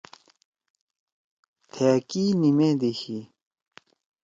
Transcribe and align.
تھأ 1.71 1.91
کی 2.09 2.23
نِمادی 2.41 2.91
شی؟ 3.01 3.19